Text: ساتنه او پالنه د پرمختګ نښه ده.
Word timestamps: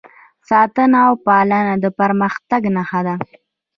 ساتنه 0.49 0.97
او 1.07 1.13
پالنه 1.25 1.75
د 1.83 1.85
پرمختګ 1.99 2.61
نښه 2.75 3.01
ده. 3.07 3.15